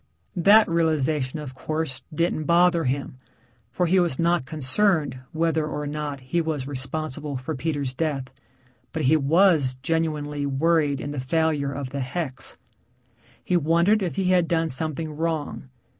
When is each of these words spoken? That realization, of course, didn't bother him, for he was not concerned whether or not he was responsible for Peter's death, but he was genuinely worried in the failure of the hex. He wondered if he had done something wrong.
That 0.35 0.67
realization, 0.67 1.37
of 1.37 1.53
course, 1.53 2.01
didn't 2.11 2.45
bother 2.45 2.85
him, 2.85 3.19
for 3.69 3.85
he 3.85 3.99
was 3.99 4.17
not 4.17 4.47
concerned 4.47 5.19
whether 5.31 5.63
or 5.63 5.85
not 5.85 6.21
he 6.21 6.41
was 6.41 6.65
responsible 6.65 7.37
for 7.37 7.53
Peter's 7.55 7.93
death, 7.93 8.23
but 8.93 9.03
he 9.03 9.15
was 9.15 9.75
genuinely 9.83 10.43
worried 10.47 10.99
in 10.99 11.11
the 11.11 11.19
failure 11.19 11.71
of 11.71 11.91
the 11.91 11.99
hex. 11.99 12.57
He 13.43 13.55
wondered 13.55 14.01
if 14.01 14.15
he 14.15 14.31
had 14.31 14.47
done 14.47 14.69
something 14.69 15.15
wrong. 15.15 15.65